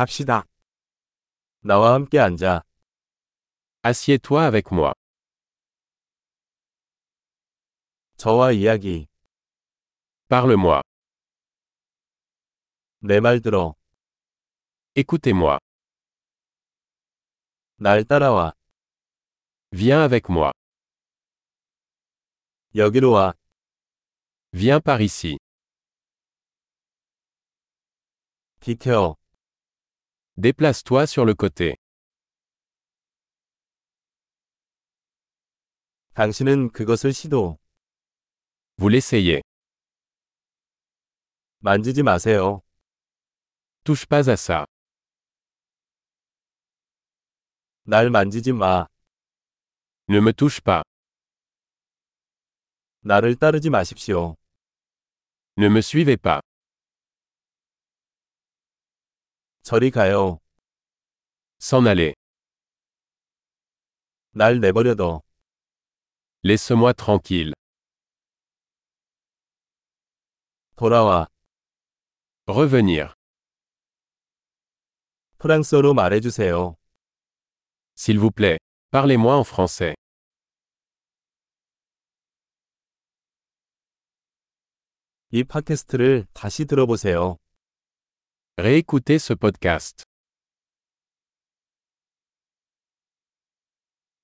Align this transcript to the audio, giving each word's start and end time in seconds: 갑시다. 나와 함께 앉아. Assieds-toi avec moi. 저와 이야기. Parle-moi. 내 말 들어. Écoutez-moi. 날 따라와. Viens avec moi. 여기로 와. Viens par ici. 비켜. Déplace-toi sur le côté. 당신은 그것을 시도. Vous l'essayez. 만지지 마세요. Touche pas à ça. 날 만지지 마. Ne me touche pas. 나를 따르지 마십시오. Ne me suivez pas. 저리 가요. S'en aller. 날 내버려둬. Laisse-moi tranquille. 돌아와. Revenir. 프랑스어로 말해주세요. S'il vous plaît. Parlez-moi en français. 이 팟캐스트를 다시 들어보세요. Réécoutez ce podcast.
갑시다. 0.00 0.46
나와 1.60 1.92
함께 1.92 2.18
앉아. 2.18 2.62
Assieds-toi 3.82 4.46
avec 4.46 4.72
moi. 4.72 4.94
저와 8.16 8.52
이야기. 8.52 9.08
Parle-moi. 10.30 10.80
내 13.02 13.20
말 13.20 13.42
들어. 13.42 13.74
Écoutez-moi. 14.94 15.58
날 17.76 18.04
따라와. 18.04 18.54
Viens 19.70 20.02
avec 20.02 20.32
moi. 20.32 20.50
여기로 22.74 23.12
와. 23.12 23.34
Viens 24.54 24.80
par 24.82 25.02
ici. 25.02 25.36
비켜. 28.60 29.19
Déplace-toi 30.40 31.06
sur 31.06 31.26
le 31.26 31.34
côté. 31.34 31.76
당신은 36.14 36.72
그것을 36.72 37.12
시도. 37.12 37.58
Vous 38.78 38.88
l'essayez. 38.88 39.42
만지지 41.58 42.02
마세요. 42.02 42.62
Touche 43.84 44.06
pas 44.08 44.30
à 44.30 44.36
ça. 44.36 44.64
날 47.84 48.08
만지지 48.08 48.54
마. 48.54 48.86
Ne 50.08 50.20
me 50.22 50.32
touche 50.32 50.62
pas. 50.64 50.82
나를 53.00 53.36
따르지 53.36 53.68
마십시오. 53.68 54.36
Ne 55.58 55.66
me 55.66 55.80
suivez 55.80 56.16
pas. 56.16 56.40
저리 59.62 59.90
가요. 59.90 60.38
S'en 61.60 61.86
aller. 61.86 62.14
날 64.32 64.60
내버려둬. 64.60 65.22
Laisse-moi 66.42 66.94
tranquille. 66.94 67.52
돌아와. 70.76 71.26
Revenir. 72.46 73.12
프랑스어로 75.38 75.94
말해주세요. 75.94 76.76
S'il 77.96 78.18
vous 78.18 78.30
plaît. 78.30 78.58
Parlez-moi 78.90 79.36
en 79.36 79.44
français. 79.44 79.94
이 85.32 85.44
팟캐스트를 85.44 86.26
다시 86.32 86.64
들어보세요. 86.64 87.39
Réécoutez 88.58 89.18
ce 89.18 89.32
podcast. 89.32 90.09